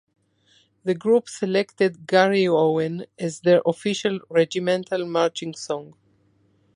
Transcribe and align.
The 0.83 0.95
group 0.95 1.29
selected 1.29 2.07
"Garryowen" 2.07 3.05
as 3.19 3.41
their 3.41 3.61
official 3.67 4.19
regimental 4.31 5.05
marching 5.05 5.53
song. 5.53 5.95